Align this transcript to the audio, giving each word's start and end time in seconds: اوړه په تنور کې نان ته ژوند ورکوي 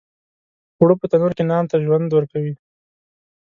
اوړه 0.77 0.95
په 0.99 1.05
تنور 1.11 1.31
کې 1.37 1.43
نان 1.51 1.63
ته 1.71 1.75
ژوند 1.85 2.09
ورکوي 2.13 2.53